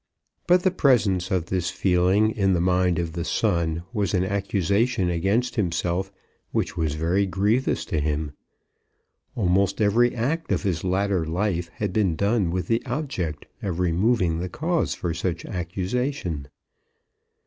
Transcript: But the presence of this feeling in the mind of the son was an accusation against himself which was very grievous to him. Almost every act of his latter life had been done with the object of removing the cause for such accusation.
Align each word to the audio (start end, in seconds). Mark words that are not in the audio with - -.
But 0.47 0.63
the 0.63 0.71
presence 0.71 1.29
of 1.29 1.45
this 1.45 1.69
feeling 1.69 2.31
in 2.31 2.53
the 2.53 2.59
mind 2.59 2.97
of 2.97 3.13
the 3.13 3.23
son 3.23 3.83
was 3.93 4.15
an 4.15 4.23
accusation 4.25 5.11
against 5.11 5.57
himself 5.57 6.11
which 6.51 6.75
was 6.75 6.95
very 6.95 7.27
grievous 7.27 7.85
to 7.85 7.99
him. 7.99 8.31
Almost 9.35 9.79
every 9.79 10.15
act 10.15 10.51
of 10.51 10.63
his 10.63 10.83
latter 10.83 11.23
life 11.23 11.69
had 11.75 11.93
been 11.93 12.15
done 12.15 12.49
with 12.49 12.65
the 12.67 12.83
object 12.87 13.45
of 13.61 13.77
removing 13.79 14.39
the 14.39 14.49
cause 14.49 14.95
for 14.95 15.13
such 15.13 15.45
accusation. 15.45 16.47